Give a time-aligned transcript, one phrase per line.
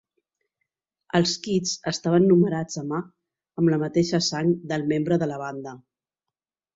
[1.17, 5.75] Els kits estaven numerats a mà amb la mateixa sang del membre de la banda.